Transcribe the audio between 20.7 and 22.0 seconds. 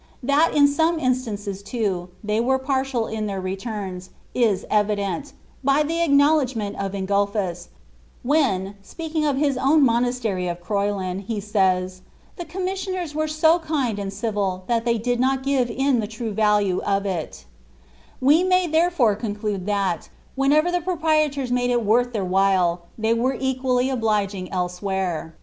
the proprietors made it